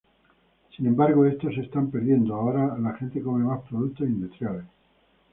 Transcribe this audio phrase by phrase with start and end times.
[0.75, 4.63] Sin embargo, estos se está perdiendo, ahora la gente come más productos industriales.